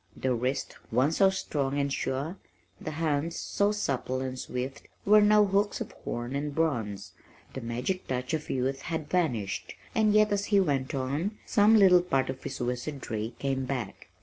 The 0.17 0.33
wrist, 0.33 0.77
once 0.91 1.17
so 1.17 1.29
strong 1.29 1.77
and 1.77 1.93
sure, 1.93 2.37
the 2.79 2.89
hands 2.89 3.35
so 3.35 3.71
supple 3.71 4.19
and 4.19 4.39
swift 4.39 4.87
were 5.05 5.21
now 5.21 5.45
hooks 5.45 5.79
of 5.79 5.91
horn 5.91 6.35
and 6.35 6.55
bronze. 6.55 7.11
The 7.53 7.61
magic 7.61 8.07
touch 8.07 8.33
of 8.33 8.49
youth 8.49 8.81
had 8.81 9.11
vanished, 9.11 9.75
and 9.93 10.11
yet 10.11 10.31
as 10.31 10.45
he 10.45 10.59
went 10.59 10.95
on, 10.95 11.37
some 11.45 11.77
little 11.77 12.01
part 12.01 12.31
of 12.31 12.41
his 12.43 12.59
wizardry 12.59 13.35
came 13.37 13.65
back. 13.65 14.07